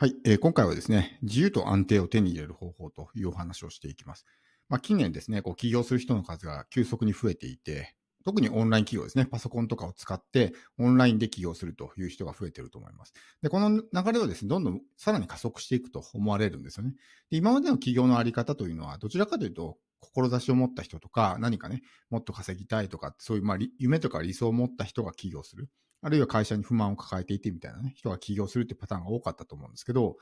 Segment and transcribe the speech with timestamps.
[0.00, 4.26] はい、えー、今回はですね、自由と安定を手に入れる方法というお話をしていきます。
[4.68, 13.12] まあ、近年ですね、こう起業する人の数が急速に増えていて、特にオンライン企業ですね、パソコンとかを使ってオンラインで起業するという人が増えていると思います。
[13.42, 16.94] で、この流れをですね、どんどんさらに加速していくと思われるんですよね。
[17.32, 25.68] で今までの起業のあり方というのは、どちらかというと、志を持った人とか、何かね、もっと稼ぎたいとか、そういう、まあ、夢とか理想を持った人が起業する。
[26.00, 30.16] あるいは会社に不満を抱えていてみたいなね、人が起業するってパターンが多かったと思うんですけど、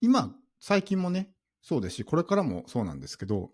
[0.00, 1.30] 今、最近もね、
[1.62, 3.50] そうですし、これからもそうなんですけど、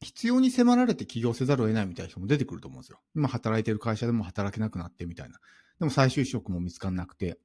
[0.00, 3.00] 必要に迫られて起業せざるを得ないみたいな人も出てくると思うんですよ。
[3.14, 5.38] 今働いてる会社でも働けなくなってみたいな。
[5.78, 7.38] でも再就職も見つかんなくて、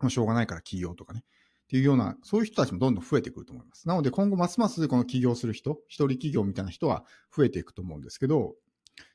[0.00, 1.24] もうしょうがないから起業とかね。
[1.64, 3.88] っていうような、そういう人たちもどんどん増えてくると思います。
[3.88, 7.04] なので今後ますますこの起業する人、一人起業みたいな人は
[7.34, 8.54] 増えていくと思うんですけど、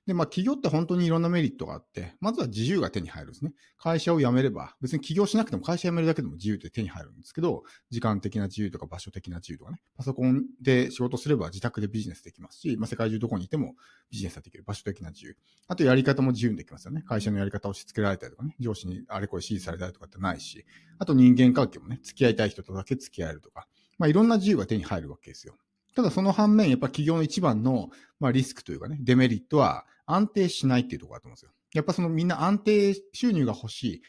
[0.08, 3.54] で、まあ、企業って本当にいろんなメリットがあって、まずは自由が手に入るんですね。
[3.78, 13.76] 会社を辞めれば、別に起業しなくても会社辞めるだけでも自由って手に入るんですけど、時間的な自由とか場所的な自由とかね、パソコンで仕事すれば自宅でビジネスできますし、まあ、世界中どこにいても
[14.10, 15.38] ビジネスができる場所的な自由。
[15.68, 17.04] あとやり方も自由にできますよね。
[17.08, 20.66] 会社のやり方を押し付けられたりとかね、上司にあれこれ指示されたりとかってないし、
[21.00, 25.56] あと人間関係もね、付き合いたい人とだけ付き合えるとか、まあ、いろんな自由が手に入るわけですよ。
[25.96, 27.90] ただその反面、やっぱ企業の一番の、
[28.20, 31.52] まあ、リスクというかね、デメリットは安定しないっていうところだと思うんですよ。
[31.74, 34.02] やっぱそのみんな安定収入が欲しい。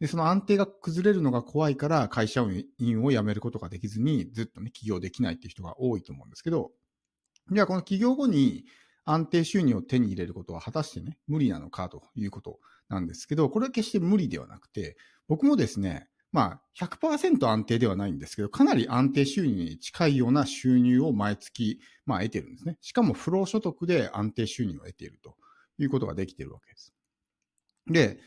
[0.00, 2.44] で、その安定が崩れるのが怖いから会社
[2.78, 6.70] 員を辞めることができずにずっとね、起業できないっていう人が多いと思うんですけど、
[7.50, 8.64] じゃあこの起業後に
[9.04, 22.78] 安定収入を手に入れることは果たしてね、無理なのかということなんですけど、これは決して無理ではなくて、僕もですね、まあ100%安定ではないんですけど、かなり安定収入に近いような収入を毎月、まあ得てるんですね。
[22.80, 25.36] しかも不労所得で安定収入を得ていると
[25.78, 26.92] いうことができているわけです。
[27.90, 28.18] で、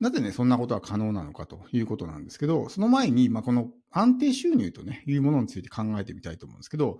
[0.00, 6.98] なぜね、そんなことは可能なのかということなんですけど、その前に、まあ、この安定収入とね、いうものについて考えてみたいと思うんですけど、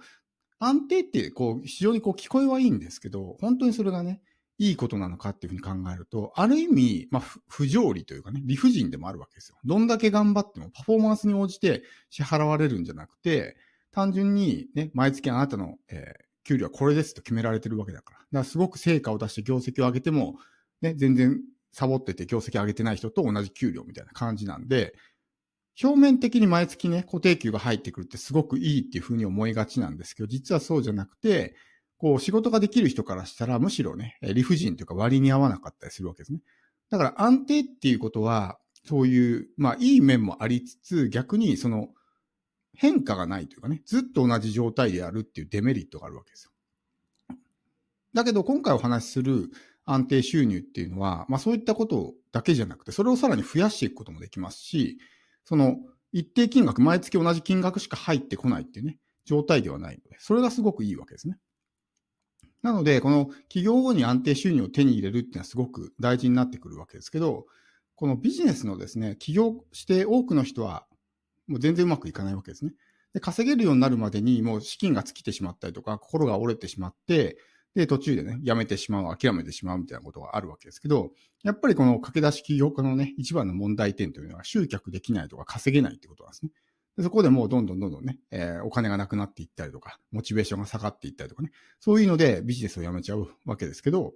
[0.59, 4.21] 安定って、こう、非常にこう聞こえはいいんですけど、本当にそれがね、
[4.61, 9.57] いいことなのかっていうふうに考えると、ある意味、まあ、不条理というかね、理不尽でもあるわけですよ。
[9.65, 13.57] どんだけ頑張ってもパフォーマンスに応じて支払われるんじゃなくて、
[13.91, 18.19] 単純にね、毎月あなたの、えー、給料はこれですと決められてるわけだから。
[18.19, 20.37] だからすごく成果を出して業績を上げても、
[20.83, 21.41] ね、全然
[21.73, 24.95] サボってて業績上げてない人と同じ給料みたいな感じなんで、
[25.83, 31.55] 表面的に毎月ね、固定給が入ってくるってすごくいいっていうふうに思いがちなんですけど、実はそうじゃなくて、
[32.01, 36.41] こう、仕事ができる人からしたら、むしろね、理不尽というか割に合わなかったりするわけですね。
[36.89, 41.89] だから安定っていうことは、そういう、まあ、いい面もありつつ、逆にその、
[42.73, 47.37] 変化がないというかね、ずっと同じ状態であるっていうデメリットがあるわけですよ。
[48.15, 49.51] だけど、今回お話しする
[49.85, 54.99] 安定収入っていうのは、まあそういったことだけじゃなくて、それをさらに増やしていくこともできますし、
[55.45, 55.77] その
[56.13, 61.37] 一定金額、毎月同じ金額しか入ってこないっていうね、状態ではないので、それがすごくいいわけですね。
[62.63, 67.47] なので、この起業後に安定収入を手に入れるっていうのはすごく大事になってくるわけですけど、
[67.97, 70.87] このビジネスのですね、起業して多くの人は
[71.47, 72.73] もう全然うまくいかないわけですね。
[73.13, 77.39] で、稼げるようになるまでにもう資金が尽きてしまったりとか、心が折れてしまって、
[77.75, 86.53] で、途中でね、やめてしまう、諦めてしまうみたいなことがあるわけですけど、やっぱりこの駆け出し起業家のね、一番の問題点というのは集客できないとか稼げないってことなんですね。
[87.03, 91.51] そこでもうどんどんどんどんね、えー、お金がなくなっていったりとか、モチベーションが下がっていったりとかね、
[91.81, 94.15] そういうのでビジネスをやめちゃうわけですけど、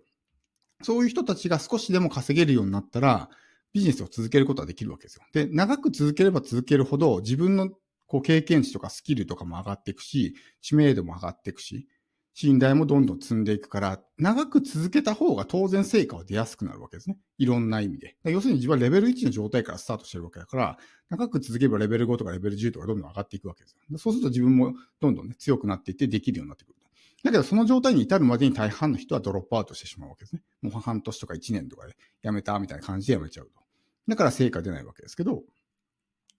[0.83, 3.31] そういう人たちが少しでも稼げるようになったら、
[3.73, 5.23] ビジネスを続けることはできるわけですよ。
[5.33, 7.71] で、長く続ければ続けるほど、自分の
[8.07, 11.89] こう経験値とかスキルとかも上がっていくし、知名度も上がっていくし、
[12.35, 17.17] 信頼もどんどん積んでいくから、長く続けた方が当然成果は出やすくなるわけですね。
[17.39, 18.17] いろんな意味で。
[18.25, 20.79] 要するに自分はレベル1の状態からスタートしてるわけだから、
[21.11, 23.77] 長く続けばレベル5とかレベル10とかどんどん上がっていくわけです。
[23.99, 26.75] そうすると自分もどんどんね、強くなっていってできるようになってくる。
[27.23, 30.43] だけどその状態に至るまでに大半の人はドロップアウトしてしまうわけですね。
[30.61, 33.63] もう半年とか1年とかで辞めたみたいな感じで辞めちゃうと。
[34.09, 35.43] だから成果出ないわけですけど、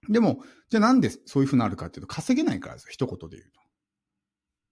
[0.09, 2.89] でも、じゃあなんでそういうふうになるかっていうと、稼げないからですよ。
[2.91, 3.59] 一言で言うと。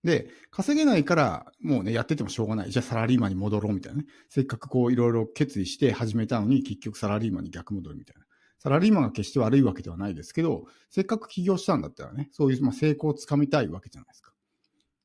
[0.04, 2.72] で、稼げないから、もうね、やっててもしょうがない。
[2.72, 4.06] じゃあサラリーマンに戻ろうみたいなね。
[4.30, 8.26] せっかくこういろいろ決意して始めたのに、結局サラリーマンに逆戻るみたいな。
[8.60, 14.34] サラリーマンが決して悪いわけではないですけど、せっかく起業したんだったらね、そういうま成功をつかみたいわけじゃないですか。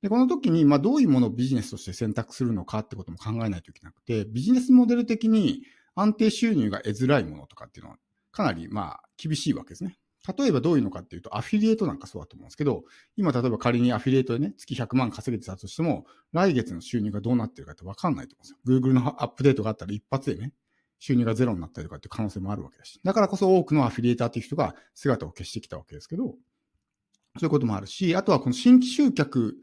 [0.03, 5.63] で、この時に、まあどういうものをビジネスとして選択するのかってことも考えないといけなくて、ビジネスモデル的に
[5.95, 7.99] 安定収入が得づらいものとかっていうのは、
[8.31, 9.99] かなりまあ厳しいわけですね。
[10.27, 12.85] 例えばどういうのかっていうと、アフィリエイトなんかそうだと思うんですけど、
[13.17, 18.91] 今例えば仮にアフィリエイトでね、月100万稼げてたとしても、来月の収入がどうなってるかってわかんないと思うんですよ。
[18.91, 20.53] Google のアップデートがあったら一発でね、
[20.99, 23.01] 収入がゼロになったりとかっていう可能性もあるわけだし。
[23.05, 29.57] だからこそ多くのアフィリエイターっていう人が姿を消してきたわけですけど、そういうこともあるし、あとはこの新規集客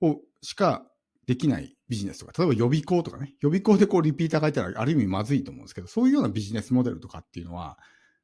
[0.00, 0.84] をしか
[1.26, 7.78] できないビジネスとか、例えば予備校とかね、予備校でこうリピーターがいたらある意味まずいと思うんですけど、そういうようなビジネスモデルとかっていうのは、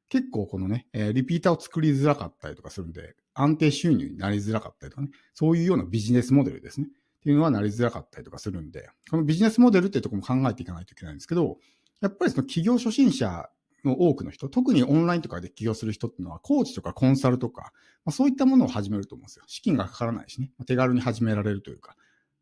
[0.09, 6.87] 結構このね、えー、リピーターを作りづらかったりとかするんで、安定収入になりづらかったりとかね、そういうようなビジネスモデルですね。
[6.87, 11.57] っていうのはなりづらかったりとかするんで、このビジネスモデルっていうところも考えていかないといけないんですけど、
[11.99, 13.49] やっぱりその起業初心者
[13.83, 17.73] の多くの人、特にオンラインとかで起業する人っていうのは、コーチとかコンサルとか、
[18.05, 19.43] まあ、そういったものを始めると思うんですよ。
[19.47, 21.95] 資金がかからないしね、まあ手軽に始められるというか。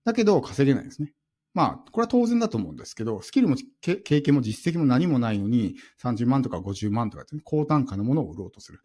[0.04, 1.14] だけど稼げないですね。
[1.56, 8.82] まあ、これは当然だと思うんですけど、スキルも経験も実績も何もないのに、30万とか50万とか、ね、高単価のものを売ろうとする。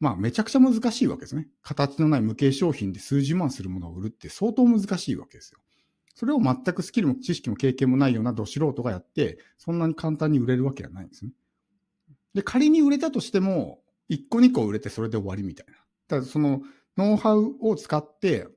[0.00, 1.48] まあ、めちゃくちゃ難しいわけですね。
[1.62, 5.58] 形のない無形商品で数十万するものを売るって相当難しいわけですよ。
[6.14, 11.32] それを全くスキルも知識も経験もないようなど素人がやって、そんなに簡単に売れるわけはないんですね。
[12.32, 15.74] で、仮に売れたとしても、1個2個売れてそれで終わりみたいな。
[16.08, 16.62] ただその
[16.96, 18.48] ノウハウを使って、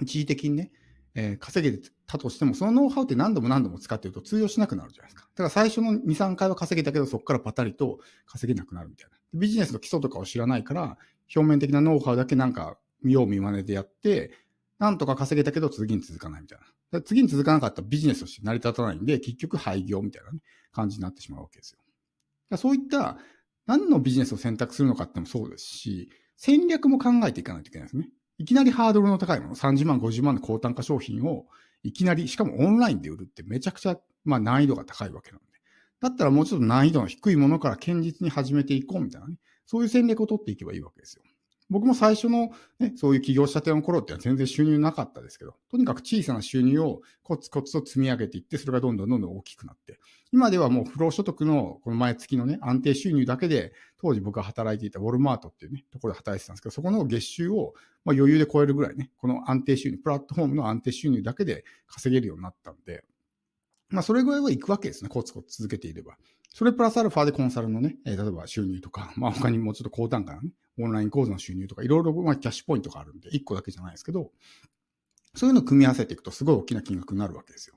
[0.00, 0.72] 一時的にね、
[1.14, 1.76] えー、稼げ
[2.10, 5.28] たとしても、そのノウハウって何度も何度も使ってると通用しなくなるじゃないですか。
[5.34, 9.16] だから最初の2、3回は稼げたけど、そこからパタリと稼げなくなるみたいな。
[9.32, 10.98] ビジネスの基礎とかを知らないから、
[11.34, 14.32] 表面的なノウハウだけなんか見よう見まねでやって、
[14.78, 16.58] なんとか稼げたけど次に続かないみたい
[16.90, 17.02] な。
[17.02, 20.40] 次に続かなかったらビジネスとして成り立たないんで、結局廃業みたいな、ね、
[20.72, 21.78] 感じになってしまうわけですよ。
[22.56, 23.18] そういった
[23.66, 28.08] 何のビジネスを選択するのかってもそうですし、戦略も考えていかないといけないですね。
[28.38, 31.46] いきなりハードルの高いもの、30万、50万の高単価商品を
[31.82, 35.46] いきなり、しかもオンラインで売るってめちゃくちゃ、まあ難易度が高いわけなんで。
[36.00, 39.36] だったらもうちょっと難易度の低いものから堅実に始めていこうみたいなね。
[39.66, 41.22] そういう戦略を取っていけばいいわけですよ。
[41.68, 42.50] 僕も最初の、
[42.80, 50.00] ね、そういう起業したての頃って全然収入なかったですけど、とにかく小さな収入をコツコツと積み上げていって、それがどんどんどんどん大きくなって、
[50.32, 57.74] 今ではもう不労所得のこの毎月のね、安定収入だけで、当時僕が働いていたウォルマートっていうね、ところで働いてたんですけど、そこの月収を
[58.04, 63.04] まあ余裕で超えるぐらいね、この安定収入、プラットフォームの安定収入だけで稼げるようになったんで、
[63.88, 66.16] まあそれぐらいは行くわけですね、コツコツ続けていれば。
[66.52, 74.30] それプラスアルファでコンサルのね、え、例えば収入とか、まあ他にもちょっと高単価なね、オンライン講座の収入とか、いろいろまあキャッシュポイントがあるんで、1個だけじゃないですけど、
[75.34, 77.76] そういうのを組み合わせていくとすごい大きな金額になるわけですよ。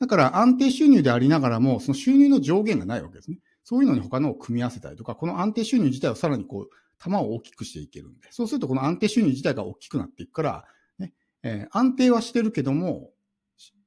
[0.00, 3.38] だから安定収入でありながらも、その収入の上限がないわけですね。
[3.62, 10.64] そういうのに他のを組み合わせたりとか、この安定収入自体をさらにこう、玉を大きくしていけるんで、そうするとこの安定収入自体が大きくなっていくから、
[10.98, 11.12] ね、
[11.42, 13.10] えー、安定はしてるけども、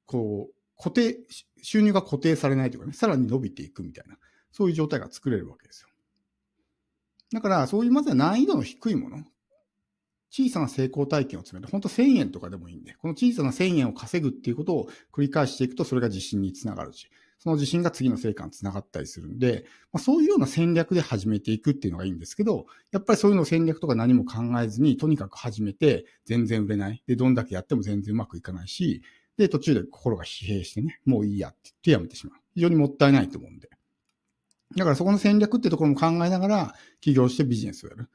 [0.06, 1.18] こう、固定、
[1.62, 4.18] 収入が固定されないというかね、さらに伸びていくみたいな、
[4.51, 5.89] そういう状態が作れるわけですよ。
[7.33, 9.24] だから、そういうまずは難易度の低いもの、
[10.29, 11.68] 小さな成功体験を積める。
[11.68, 17.09] 本当1000円とかでもいいんで、この小さな1000円を稼ぐっていうことを繰り返していくと、それが自信につながるし、
[17.39, 27.03] その自信が次の成果につながったりするんで、まあ、そういうような戦略で始めていくっていうのがいいんですけど、やっぱりそういうの戦略とか何も考えずに、とにかく始めて全然売れない。
[27.07, 29.03] で、どんだけやっても全然うまくいかないし、
[29.38, 32.39] で、途中で心が疲弊してね、もういいやって言ってやめてしまう。
[32.56, 33.69] 非常にもったいないと思うんで。
[34.75, 38.09] だからそこの戦略ってところも考えながら起業してビジネスをやる。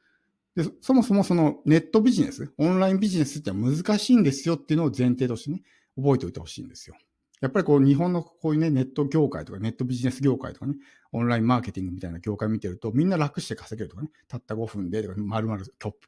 [0.55, 5.63] で、そもそもそのネットビジネス、オンラインビジネスって難しいんですよっていうのを前提としてね、
[5.95, 6.95] 覚えておいてほしいんですよ。
[7.41, 10.75] やっぱりこう日本のこういうね、ネット業界とかネットビジネス業界とかね、
[11.11, 15.61] オンラインマーケティングみたいな業界見てると、みんな楽して稼げるとかね、たった5分でとか、丸々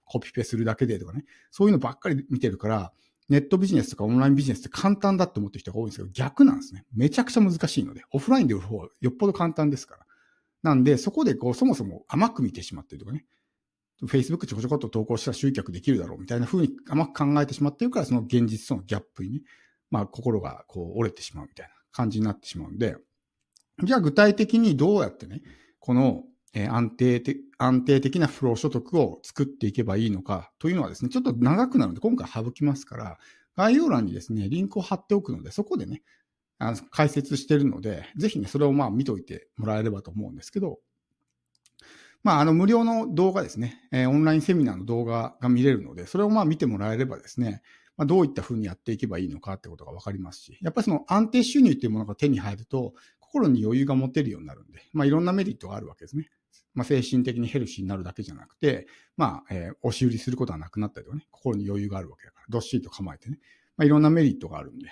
[0.05, 2.93] コピペするだけでとかね、そういうのばっかり見てるから、
[3.27, 6.85] ネットビジネスとかオンラインビジネスって簡単だって思ってる人が多いんですけど、逆なんですね。
[6.95, 10.05] めちゃくちゃ難しいので、オフラインで売る方がよっぽど簡単ですから。
[10.63, 13.25] なんで、そこでこう、そもそも甘く見てしまってるとかね、
[14.03, 19.41] Facebook ちょこちょこっと投稿したら集客できるだろうみたいな風に甘く考えてしまってるから、その現実とのギャップにね、
[19.89, 22.97] まあ心がこう折れてしまうみたいな感じになってしまうんで、
[23.83, 25.41] じゃあ具体的にどうやってね、
[25.79, 26.23] この
[26.53, 33.17] 安定的、安定的な不労所得を作っていけばいいのかというのはですね、ちょっと長くなるので今回省きますから、
[33.57, 36.01] 概要欄にですね、リンクを貼っておくので、そこでね、
[36.57, 40.79] あの解説してるので、ぜひね、それをまあ見といてもらえればと思うんですけど、
[42.25, 47.61] まあ、あの、無料の動画ですね、えー、オンラインセミナーの動画が見れるので、それをまあ見てもらえればですね、
[47.97, 56.31] まあ、どういった風にやっていけばいいのかってことがわかりますし、やっぱりその安定収入っていうものが手に入ると、心に余裕が持てるようになるんで、まあ、いろんなメリットがあるわけですね。
[56.73, 63.37] まあ、精神的にヘルシーになるだけじゃなくて、まあ、えー、押し売りすることはなくなったりとかね、心に余裕があるわけだから、どっしりと構えてね、
[63.77, 64.91] まあ、いろんなメリットがあるんで、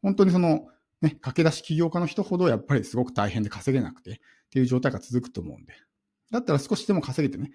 [0.00, 0.66] 本当にその、
[1.02, 4.14] ね、駆け出し起業家の人ほどやっぱりすごく大変で稼げなくてっ
[4.50, 5.74] ていう状態が続くと思うんで、
[6.30, 7.52] だったら少しでも稼げてね、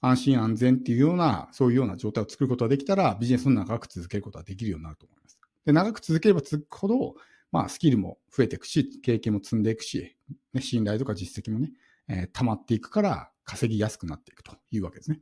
[0.00, 5.38] 安心安全っていうような、そういうような状態を作ることができたら、ビジネスを長く続けることができるようになると思います。
[5.64, 7.14] で、長く続ければ続くほど、
[7.52, 10.16] まあ、スキルも増えていくし、経験も積んでいくし、
[10.52, 11.72] ね、信頼とか実績もね、
[12.08, 15.20] えー、溜まっていくから、稼ぎやすくなっていくというわけですね。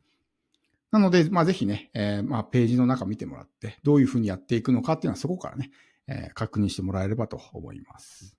[0.93, 5.71] なので、まあ、ぜひね、えー、まあ、ページの中見てもらって、どういうふうにやっていくのかっていうのはそこからね、
[6.07, 8.37] えー、確認してもらえればと思います。